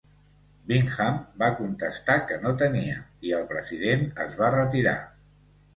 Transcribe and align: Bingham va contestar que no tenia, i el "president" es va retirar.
Bingham 0.71 1.19
va 1.43 1.49
contestar 1.59 2.15
que 2.31 2.41
no 2.47 2.55
tenia, 2.65 2.99
i 3.29 3.37
el 3.43 3.47
"president" 3.55 4.07
es 4.27 4.39
va 4.43 4.55
retirar. 4.63 5.01